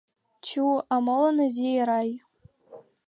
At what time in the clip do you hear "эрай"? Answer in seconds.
1.81-2.09